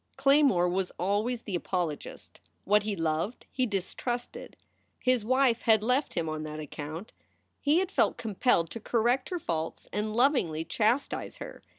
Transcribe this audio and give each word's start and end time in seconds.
Claymore 0.17 0.67
was 0.67 0.91
always 0.97 1.43
the 1.43 1.53
apologist. 1.53 2.41
What 2.63 2.81
he 2.81 2.95
loved 2.95 3.45
he 3.51 3.67
distrusted. 3.67 4.57
His 4.97 5.23
wife 5.23 5.61
had 5.61 5.83
left 5.83 6.15
him 6.15 6.27
on 6.27 6.41
that 6.41 6.59
account. 6.59 7.13
He 7.59 7.77
had 7.77 7.91
felt 7.91 8.17
compelled 8.17 8.71
to 8.71 8.79
correct 8.79 9.29
her 9.29 9.37
faults 9.37 9.87
and 9.93 10.15
lovingly 10.15 10.65
chastise 10.65 11.37
her. 11.37 11.61